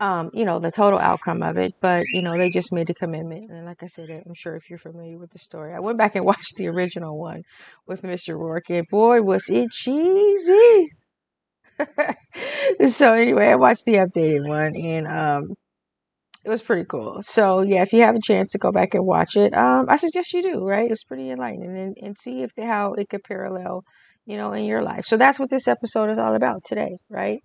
um, 0.00 0.30
you 0.34 0.44
know, 0.44 0.58
the 0.58 0.70
total 0.70 0.98
outcome 0.98 1.42
of 1.42 1.56
it, 1.56 1.74
but, 1.80 2.04
you 2.12 2.20
know, 2.20 2.36
they 2.36 2.50
just 2.50 2.72
made 2.72 2.90
a 2.90 2.94
commitment. 2.94 3.50
And 3.50 3.64
like 3.64 3.82
I 3.82 3.86
said, 3.86 4.10
I'm 4.10 4.34
sure 4.34 4.54
if 4.56 4.68
you're 4.68 4.78
familiar 4.78 5.16
with 5.16 5.30
the 5.30 5.38
story, 5.38 5.72
I 5.72 5.80
went 5.80 5.98
back 5.98 6.14
and 6.14 6.24
watched 6.26 6.56
the 6.56 6.68
original 6.68 7.18
one 7.18 7.42
with 7.86 8.02
Mr. 8.02 8.36
Roarke, 8.38 8.78
and 8.78 8.88
boy, 8.88 9.22
was 9.22 9.48
it 9.48 9.70
cheesy. 9.70 10.90
so 12.86 13.14
anyway, 13.14 13.48
I 13.48 13.56
watched 13.56 13.86
the 13.86 13.94
updated 13.94 14.46
one, 14.46 14.76
and 14.76 15.06
um, 15.06 15.54
it 16.44 16.48
was 16.48 16.62
pretty 16.62 16.84
cool. 16.84 17.20
So 17.20 17.62
yeah, 17.62 17.82
if 17.82 17.92
you 17.92 18.02
have 18.02 18.14
a 18.14 18.20
chance 18.20 18.50
to 18.52 18.58
go 18.58 18.72
back 18.72 18.94
and 18.94 19.04
watch 19.04 19.36
it, 19.36 19.54
um, 19.54 19.86
I 19.88 19.96
suggest 19.96 20.32
you 20.32 20.42
do. 20.42 20.64
Right, 20.64 20.90
it's 20.90 21.04
pretty 21.04 21.30
enlightening, 21.30 21.76
and, 21.76 21.96
and 22.00 22.16
see 22.18 22.42
if 22.42 22.52
how 22.58 22.94
it 22.94 23.08
could 23.08 23.24
parallel, 23.24 23.82
you 24.26 24.36
know, 24.36 24.52
in 24.52 24.64
your 24.64 24.82
life. 24.82 25.04
So 25.04 25.16
that's 25.16 25.38
what 25.38 25.50
this 25.50 25.68
episode 25.68 26.10
is 26.10 26.18
all 26.18 26.34
about 26.34 26.64
today, 26.64 26.96
right? 27.08 27.40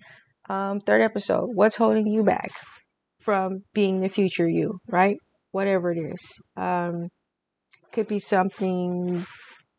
Um, 0.50 0.80
third 0.80 1.02
episode. 1.02 1.50
What's 1.54 1.76
holding 1.76 2.08
you 2.08 2.24
back 2.24 2.52
from 3.20 3.64
being 3.74 4.00
the 4.00 4.10
future 4.10 4.48
you? 4.48 4.80
Right, 4.88 5.18
whatever 5.52 5.92
it 5.92 6.00
is. 6.00 6.42
Um, 6.56 7.10
could 7.92 8.08
be 8.08 8.20
something 8.20 9.26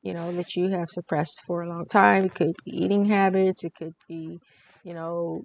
you 0.03 0.15
know 0.15 0.31
that 0.33 0.55
you 0.55 0.69
have 0.69 0.89
suppressed 0.91 1.41
for 1.47 1.63
a 1.63 1.69
long 1.69 1.87
time. 1.87 2.27
It 2.27 2.35
could 2.35 2.53
be 2.65 2.85
eating 2.85 3.07
habits. 3.07 3.65
It 3.65 3.73
could 3.77 3.95
be, 4.09 4.39
you 4.85 4.95
know, 4.95 5.43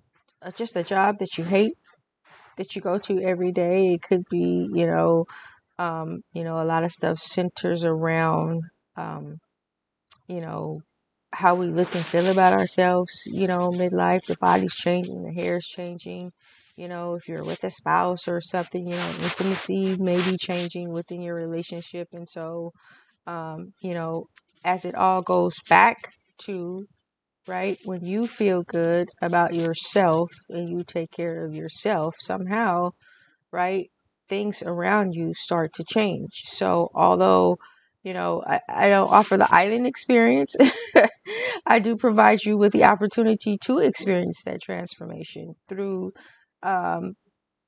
just 0.56 0.76
a 0.76 0.84
job 0.84 1.20
that 1.20 1.38
you 1.38 1.46
hate 1.46 1.74
that 2.62 2.76
you 2.76 2.82
go 2.82 2.98
to 3.00 3.22
every 3.24 3.52
day. 3.52 3.94
It 3.96 4.04
could 4.04 4.24
be, 4.30 4.70
you 4.74 4.86
know, 4.88 5.26
um, 5.80 6.22
you 6.34 6.44
know, 6.44 6.62
a 6.62 6.66
lot 6.66 6.84
of 6.84 6.92
stuff 6.92 7.20
centers 7.20 7.84
around, 7.84 8.64
um, 8.96 9.40
you 10.28 10.42
know, 10.42 10.82
how 11.34 11.56
we 11.56 11.68
look 11.68 11.94
and 11.96 12.06
feel 12.06 12.28
about 12.30 12.54
ourselves. 12.54 13.24
You 13.28 13.48
know, 13.48 13.70
midlife, 13.70 14.26
the 14.26 14.38
body's 14.40 14.76
changing, 14.76 15.24
the 15.24 15.34
hair's 15.34 15.66
changing. 15.66 16.32
You 16.76 16.88
know, 16.88 17.16
if 17.16 17.28
you're 17.28 17.44
with 17.44 17.64
a 17.64 17.70
spouse 17.70 18.28
or 18.28 18.42
something, 18.42 18.88
you 18.88 18.96
know, 18.96 19.12
intimacy 19.24 19.98
may 20.00 20.18
be 20.30 20.38
changing 20.38 20.92
within 20.92 21.22
your 21.22 21.36
relationship, 21.36 22.10
and 22.14 22.28
so, 22.30 22.72
um, 23.28 23.74
you 23.82 23.94
know, 23.94 24.28
as 24.66 24.86
it 24.86 24.96
all 24.96 25.22
goes 25.22 25.56
back 25.70 26.14
to 26.40 26.88
right? 27.52 27.78
When 27.84 28.06
you 28.06 28.28
feel 28.28 28.64
good 28.64 29.10
about 29.22 29.54
yourself 29.54 30.32
and 30.50 30.70
you 30.70 30.86
take 30.86 31.12
care 31.12 31.44
of 31.44 31.54
yourself, 31.54 32.16
somehow, 32.20 32.92
right, 33.52 33.92
things 34.30 34.64
around 34.64 35.16
you 35.16 35.34
start 35.34 35.74
to 35.74 35.84
change. 35.84 36.44
So, 36.46 36.90
although, 36.96 37.58
you 38.04 38.14
know, 38.14 38.42
I, 38.48 38.62
I 38.70 38.88
don't 38.88 39.12
offer 39.12 39.36
the 39.36 39.54
island 39.54 39.86
experience, 39.86 40.56
I 41.66 41.80
do 41.80 41.98
provide 41.98 42.44
you 42.46 42.58
with 42.58 42.72
the 42.72 42.86
opportunity 42.86 43.58
to 43.66 43.80
experience 43.80 44.44
that 44.44 44.62
transformation 44.62 45.56
through 45.68 46.14
um, 46.64 47.16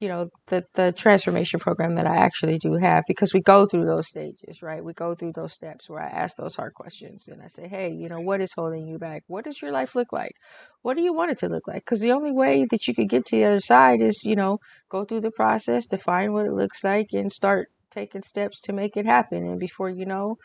you 0.03 0.09
know 0.09 0.29
the 0.47 0.65
the 0.73 0.91
transformation 0.91 1.61
program 1.61 1.95
that 1.95 2.05
I 2.05 2.17
actually 2.17 2.57
do 2.57 2.73
have 2.75 3.05
because 3.07 3.33
we 3.33 3.39
go 3.39 3.65
through 3.65 3.85
those 3.85 4.09
stages, 4.09 4.61
right? 4.61 4.83
We 4.83 4.91
go 4.93 5.15
through 5.15 5.31
those 5.31 5.53
steps 5.53 5.89
where 5.89 6.01
I 6.03 6.09
ask 6.23 6.35
those 6.35 6.57
hard 6.57 6.73
questions 6.73 7.29
and 7.29 7.41
I 7.41 7.47
say, 7.47 7.69
"Hey, 7.69 7.89
you 7.91 8.09
know, 8.09 8.19
what 8.19 8.41
is 8.41 8.51
holding 8.53 8.85
you 8.85 8.97
back? 8.99 9.21
What 9.27 9.45
does 9.45 9.61
your 9.61 9.71
life 9.71 9.95
look 9.95 10.11
like? 10.11 10.35
What 10.81 10.97
do 10.97 11.03
you 11.03 11.13
want 11.13 11.31
it 11.31 11.37
to 11.37 11.47
look 11.47 11.69
like?" 11.69 11.83
Because 11.85 12.01
the 12.01 12.11
only 12.11 12.33
way 12.33 12.65
that 12.69 12.85
you 12.85 12.93
could 12.93 13.07
get 13.07 13.23
to 13.27 13.37
the 13.37 13.45
other 13.45 13.61
side 13.61 14.01
is, 14.01 14.25
you 14.25 14.35
know, 14.35 14.59
go 14.89 15.05
through 15.05 15.21
the 15.21 15.31
process, 15.31 15.87
define 15.87 16.33
what 16.33 16.45
it 16.45 16.51
looks 16.61 16.83
like, 16.83 17.07
and 17.13 17.31
start 17.31 17.69
taking 17.89 18.23
steps 18.23 18.59
to 18.63 18.73
make 18.73 18.97
it 18.97 19.05
happen. 19.05 19.47
And 19.47 19.57
before 19.67 19.89
you 19.89 20.05
know, 20.05 20.35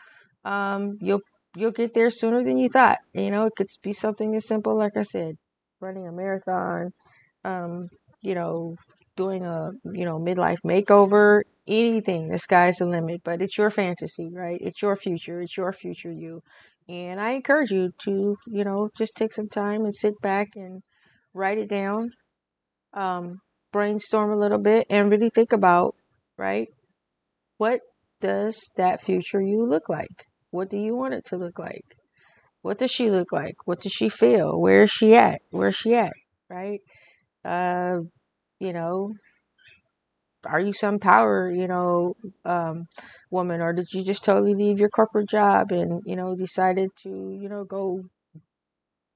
um, 0.45 0.97
you'll 1.01 1.25
you'll 1.57 1.79
get 1.81 1.93
there 1.93 2.09
sooner 2.09 2.45
than 2.45 2.57
you 2.57 2.69
thought. 2.69 2.99
You 3.13 3.29
know, 3.31 3.45
it 3.47 3.53
could 3.57 3.67
be 3.83 3.91
something 3.91 4.35
as 4.35 4.47
simple, 4.47 4.77
like 4.77 4.95
I 4.95 5.03
said, 5.03 5.35
running 5.81 6.07
a 6.07 6.13
marathon. 6.13 6.91
Um, 7.43 7.89
you 8.21 8.35
know, 8.35 8.75
doing 9.23 9.43
a 9.55 9.57
you 9.99 10.05
know 10.05 10.17
midlife 10.29 10.61
makeover 10.73 11.41
anything 11.67 12.23
the 12.29 12.39
sky's 12.47 12.77
the 12.77 12.85
limit 12.85 13.21
but 13.23 13.41
it's 13.43 13.57
your 13.57 13.71
fantasy 13.81 14.29
right? 14.43 14.59
It's 14.67 14.81
your 14.81 14.95
future 14.95 15.41
it's 15.41 15.57
your 15.57 15.73
future 15.73 16.11
you. 16.11 16.41
And 16.87 17.19
i 17.27 17.29
encourage 17.39 17.71
you 17.77 17.91
to 18.05 18.13
you 18.57 18.63
know 18.67 18.89
just 18.97 19.13
take 19.15 19.33
some 19.33 19.49
time 19.61 19.81
and 19.85 19.95
sit 20.03 20.15
back 20.29 20.47
and 20.55 20.81
write 21.39 21.59
it 21.63 21.69
down 21.69 22.09
um, 22.93 23.23
brainstorm 23.71 24.31
a 24.31 24.41
little 24.43 24.63
bit 24.71 24.87
and 24.89 25.11
really 25.11 25.29
think 25.29 25.51
about 25.51 25.93
right 26.37 26.69
what 27.57 27.81
does 28.21 28.57
that 28.77 29.01
future 29.01 29.41
you 29.41 29.65
look 29.65 29.89
like? 29.89 30.25
What 30.51 30.69
do 30.69 30.77
you 30.77 30.95
want 30.95 31.13
it 31.13 31.25
to 31.27 31.37
look 31.37 31.59
like? 31.59 31.97
What 32.61 32.77
does 32.77 32.91
she 32.91 33.09
look 33.09 33.31
like? 33.31 33.55
What 33.65 33.81
does 33.81 33.91
she 33.91 34.09
feel? 34.09 34.59
Where 34.59 34.83
is 34.83 34.91
she 34.91 35.15
at? 35.15 35.41
Where's 35.51 35.75
she 35.75 35.93
at? 35.95 36.13
Right? 36.49 36.81
Uh 37.43 37.99
you 38.59 38.73
know, 38.73 39.13
are 40.45 40.59
you 40.59 40.73
some 40.73 40.99
power, 40.99 41.51
you 41.51 41.67
know, 41.67 42.15
um, 42.45 42.87
woman, 43.29 43.61
or 43.61 43.73
did 43.73 43.93
you 43.93 44.03
just 44.03 44.23
totally 44.23 44.55
leave 44.55 44.79
your 44.79 44.89
corporate 44.89 45.29
job 45.29 45.71
and 45.71 46.01
you 46.05 46.15
know 46.15 46.35
decided 46.35 46.95
to 46.97 47.09
you 47.09 47.49
know 47.49 47.63
go 47.63 48.03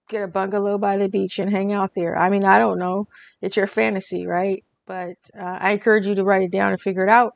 get 0.09 0.23
a 0.23 0.27
bungalow 0.27 0.77
by 0.77 0.97
the 0.97 1.09
beach 1.09 1.39
and 1.39 1.51
hang 1.51 1.71
out 1.71 1.91
there? 1.95 2.17
I 2.17 2.29
mean, 2.29 2.43
I 2.43 2.59
don't 2.59 2.79
know. 2.79 3.07
It's 3.41 3.57
your 3.57 3.67
fantasy, 3.67 4.25
right? 4.25 4.63
But 4.85 5.15
uh, 5.37 5.57
I 5.59 5.71
encourage 5.71 6.07
you 6.07 6.15
to 6.15 6.23
write 6.23 6.43
it 6.43 6.51
down 6.51 6.73
and 6.73 6.81
figure 6.81 7.03
it 7.03 7.09
out. 7.09 7.35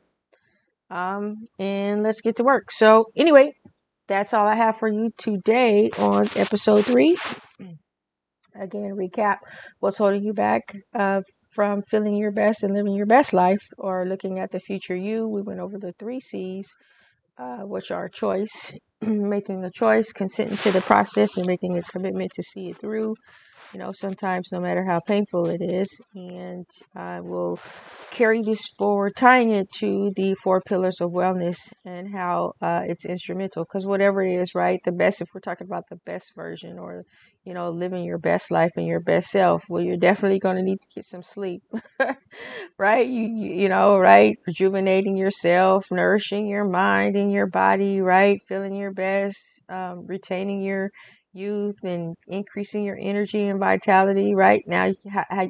Um, 0.90 1.44
and 1.58 2.02
let's 2.02 2.20
get 2.20 2.36
to 2.36 2.44
work. 2.44 2.70
So, 2.70 3.10
anyway, 3.16 3.54
that's 4.06 4.32
all 4.32 4.46
I 4.46 4.54
have 4.54 4.78
for 4.78 4.88
you 4.88 5.12
today 5.16 5.90
on 5.98 6.26
episode 6.36 6.84
three. 6.86 7.16
Again, 8.54 8.96
recap 8.96 9.38
what's 9.80 9.98
holding 9.98 10.24
you 10.24 10.32
back 10.32 10.76
uh, 10.94 11.22
from 11.58 11.82
feeling 11.82 12.14
your 12.14 12.30
best 12.30 12.62
and 12.62 12.72
living 12.72 12.94
your 12.94 13.04
best 13.04 13.32
life 13.32 13.66
or 13.78 14.06
looking 14.06 14.38
at 14.38 14.52
the 14.52 14.60
future 14.60 14.94
you. 14.94 15.26
We 15.26 15.42
went 15.42 15.58
over 15.58 15.76
the 15.76 15.90
three 15.98 16.20
C's, 16.20 16.72
uh, 17.36 17.62
which 17.62 17.90
are 17.90 18.08
choice, 18.08 18.76
making 19.00 19.64
a 19.64 19.70
choice, 19.72 20.12
consenting 20.12 20.56
to 20.58 20.70
the 20.70 20.82
process, 20.82 21.36
and 21.36 21.48
making 21.48 21.76
a 21.76 21.82
commitment 21.82 22.30
to 22.36 22.44
see 22.44 22.68
it 22.68 22.76
through 22.76 23.16
you 23.72 23.78
know, 23.78 23.92
sometimes 23.92 24.50
no 24.52 24.60
matter 24.60 24.84
how 24.84 25.00
painful 25.00 25.48
it 25.48 25.60
is. 25.60 25.88
And 26.14 26.66
I 26.94 27.20
will 27.20 27.58
carry 28.10 28.42
this 28.42 28.62
forward, 28.78 29.14
tying 29.16 29.50
it 29.50 29.70
to 29.78 30.10
the 30.16 30.34
four 30.42 30.60
pillars 30.60 31.00
of 31.00 31.10
wellness 31.10 31.56
and 31.84 32.12
how 32.12 32.52
uh, 32.62 32.82
it's 32.86 33.04
instrumental. 33.04 33.64
Because 33.64 33.86
whatever 33.86 34.22
it 34.22 34.40
is, 34.40 34.54
right, 34.54 34.80
the 34.84 34.92
best, 34.92 35.20
if 35.20 35.28
we're 35.34 35.40
talking 35.40 35.66
about 35.66 35.84
the 35.90 35.98
best 36.06 36.32
version 36.34 36.78
or, 36.78 37.04
you 37.44 37.54
know, 37.54 37.70
living 37.70 38.04
your 38.04 38.18
best 38.18 38.50
life 38.50 38.72
and 38.76 38.86
your 38.86 39.00
best 39.00 39.30
self, 39.30 39.64
well, 39.68 39.82
you're 39.82 39.96
definitely 39.96 40.38
going 40.38 40.56
to 40.56 40.62
need 40.62 40.80
to 40.80 40.88
get 40.94 41.06
some 41.06 41.22
sleep, 41.22 41.62
right? 42.78 43.06
You, 43.06 43.22
you, 43.22 43.68
know, 43.68 43.98
right? 43.98 44.36
Rejuvenating 44.46 45.16
yourself, 45.16 45.86
nourishing 45.90 46.46
your 46.46 46.64
mind 46.64 47.16
and 47.16 47.32
your 47.32 47.46
body, 47.46 48.00
right? 48.00 48.40
Feeling 48.48 48.74
your 48.74 48.92
best, 48.92 49.38
um, 49.68 50.06
retaining 50.06 50.60
your 50.60 50.90
youth 51.32 51.76
and 51.84 52.16
increasing 52.26 52.84
your 52.84 52.98
energy 53.00 53.46
and 53.46 53.60
vitality 53.60 54.34
right 54.34 54.64
now 54.66 54.86
you, 54.86 54.94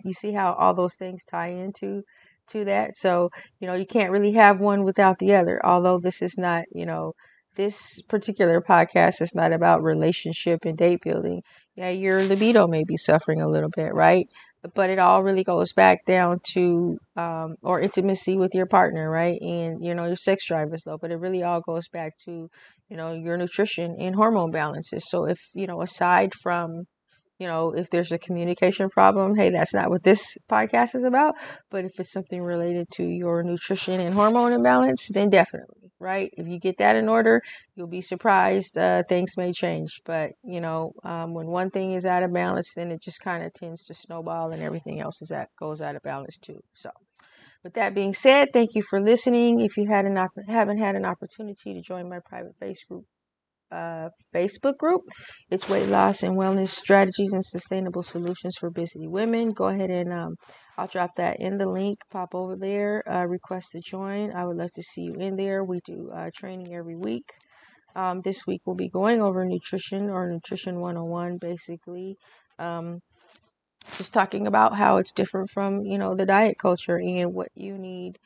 you 0.05 0.13
see 0.13 0.33
how 0.33 0.53
all 0.55 0.75
those 0.75 0.97
things 0.97 1.25
tie 1.25 1.49
into 1.51 2.03
to 2.49 2.65
that 2.65 2.97
so 2.97 3.31
you 3.61 3.67
know 3.67 3.75
you 3.75 3.87
can't 3.87 4.11
really 4.11 4.33
have 4.33 4.59
one 4.59 4.83
without 4.83 5.19
the 5.19 5.35
other 5.35 5.65
although 5.65 5.99
this 5.99 6.21
is 6.21 6.37
not 6.37 6.65
you 6.73 6.85
know 6.85 7.13
this 7.59 8.01
particular 8.09 8.63
podcast 8.63 9.21
is 9.21 9.35
not 9.35 9.53
about 9.53 9.83
relationship 9.83 10.61
and 10.65 10.79
date 10.79 11.01
building. 11.05 11.43
Yeah 11.77 11.91
your 11.91 12.25
libido 12.25 12.67
may 12.69 12.85
be 12.85 12.97
suffering 12.97 13.43
a 13.43 13.49
little 13.49 13.71
bit 13.71 13.95
right? 13.95 14.27
But 14.75 14.91
it 14.91 14.99
all 14.99 15.23
really 15.23 15.45
goes 15.45 15.73
back 15.73 16.05
down 16.07 16.41
to 16.55 16.99
um, 17.17 17.57
or 17.63 17.81
intimacy 17.81 18.37
with 18.37 18.55
your 18.55 18.67
partner 18.67 19.11
right? 19.11 19.41
And 19.43 19.85
you 19.85 19.95
know 19.95 20.07
your 20.07 20.17
sex 20.17 20.47
drive 20.49 20.73
is 20.73 20.87
low 20.87 20.99
but 21.01 21.11
it 21.13 21.17
really 21.21 21.43
all 21.43 21.61
goes 21.61 21.89
back 21.89 22.13
to 22.27 22.49
you 22.91 22.97
know 22.97 23.13
your 23.13 23.37
nutrition 23.37 23.97
and 24.01 24.15
hormone 24.15 24.53
balances. 24.53 25.11
So 25.11 25.27
if 25.27 25.39
you 25.55 25.67
know 25.67 25.83
aside 25.83 26.33
from 26.43 26.85
you 27.39 27.47
know 27.47 27.73
if 27.73 27.91
there's 27.91 28.13
a 28.13 28.19
communication 28.19 28.89
problem 28.91 29.37
hey 29.37 29.51
that's 29.51 29.75
not 29.75 29.91
what 29.91 30.03
this 30.03 30.37
podcast 30.51 30.95
is 30.95 31.05
about. 31.05 31.35
But 31.71 31.85
if 31.85 31.99
it's 31.99 32.13
something 32.13 32.43
related 32.43 32.91
to 32.93 33.05
your 33.05 33.43
nutrition 33.43 34.01
and 34.01 34.15
hormone 34.15 34.53
imbalance 34.53 35.09
then 35.09 35.31
definitely 35.31 35.93
right? 36.01 36.31
If 36.37 36.47
you 36.47 36.61
get 36.61 36.79
that 36.79 36.97
in 36.97 37.09
order 37.09 37.43
you'll 37.75 37.89
be 37.89 38.01
surprised 38.01 38.77
uh, 38.79 39.03
things 39.09 39.37
may 39.37 39.53
change. 39.53 40.01
But 40.05 40.33
you 40.45 40.61
know 40.61 40.93
um, 41.05 41.35
when 41.35 41.47
one 41.47 41.71
thing 41.71 41.93
is 41.93 42.07
out 42.07 42.23
of 42.23 42.33
balance 42.33 42.75
then 42.75 42.91
it 42.91 43.03
just 43.03 43.21
kind 43.21 43.45
of 43.45 43.53
tends 43.55 43.85
to 43.87 43.95
snowball 43.95 44.53
and 44.53 44.63
everything 44.63 45.01
else 45.01 45.23
is 45.23 45.29
that 45.29 45.49
goes 45.59 45.81
out 45.81 45.97
of 45.97 46.03
balance 46.03 46.39
too. 46.39 46.61
So 46.75 46.91
with 47.65 47.75
that 47.75 47.95
being 47.95 48.15
said, 48.15 48.53
thank 48.53 48.75
you 48.75 48.83
for 48.83 49.01
listening. 49.01 49.61
If 49.61 49.77
you 49.77 49.87
had 49.87 50.05
an 50.05 50.17
op- 50.17 50.31
haven't 50.47 50.79
had 50.79 50.95
an 50.95 51.05
opportunity 51.05 51.75
to 51.75 51.81
join 51.81 52.09
my 52.09 52.21
private 52.21 52.57
face 52.61 52.85
group, 52.85 53.05
uh, 53.71 54.09
Facebook 54.35 54.77
group, 54.77 55.03
it's 55.51 55.69
Weight 55.69 55.89
Loss 55.89 56.23
and 56.23 56.37
Wellness 56.37 56.71
Strategies 56.71 57.33
and 57.33 57.45
Sustainable 57.45 58.03
Solutions 58.03 58.57
for 58.57 58.71
Busy 58.71 59.07
Women. 59.07 59.53
Go 59.53 59.67
ahead 59.67 59.91
and 59.91 60.13
um, 60.13 60.37
I'll 60.77 60.87
drop 60.87 61.17
that 61.17 61.41
in 61.41 61.59
the 61.59 61.69
link. 61.69 61.99
Pop 62.11 62.35
over 62.35 62.57
there, 62.57 63.03
uh, 63.11 63.25
request 63.25 63.73
to 63.73 63.81
join. 63.81 64.33
I 64.33 64.45
would 64.45 64.57
love 64.57 64.73
to 64.75 64.83
see 64.83 65.03
you 65.03 65.15
in 65.15 65.37
there. 65.37 65.65
We 65.65 65.81
do 65.85 66.11
uh, 66.15 66.31
training 66.35 66.75
every 66.75 66.97
week. 66.97 67.25
Um, 67.97 68.21
this 68.23 68.47
week 68.47 68.63
we'll 68.65 68.77
be 68.77 68.89
going 68.89 69.21
over 69.21 69.45
nutrition 69.45 70.09
or 70.09 70.31
nutrition 70.31 70.81
101 70.81 71.39
basically. 71.39 72.17
Um, 72.59 73.01
just 73.97 74.13
talking 74.13 74.47
about 74.47 74.77
how 74.77 74.99
it's 74.99 75.13
different 75.13 75.51
from 75.51 75.83
you 75.85 75.99
know 75.99 76.15
the 76.15 76.27
diet 76.27 76.59
culture 76.61 76.97
and 76.97 77.33
what 77.33 77.49
you 77.55 77.79
need 77.79 78.19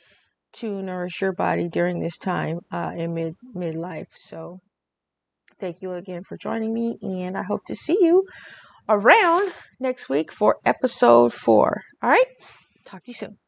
to 0.53 0.83
nourish 0.83 1.21
your 1.21 1.33
body 1.33 1.69
during 1.69 2.01
this 2.01 2.19
time 2.19 2.61
uh, 2.71 2.93
in 2.97 3.15
mid 3.15 3.35
midlife. 3.57 4.09
So 4.17 4.61
thank 5.63 5.81
you 5.81 5.93
again 5.93 6.25
for 6.25 6.37
joining 6.37 6.75
me, 6.75 6.99
and 7.03 7.39
I 7.39 7.45
hope 7.45 7.65
to 7.67 7.77
see 7.77 7.97
you 8.01 8.27
around 8.89 9.53
next 9.79 10.09
week 10.09 10.33
for 10.33 10.57
episode 10.67 11.33
four. 11.33 11.83
All 12.03 12.11
right, 12.11 12.27
talk 12.85 13.05
to 13.05 13.11
you 13.13 13.15
soon. 13.15 13.42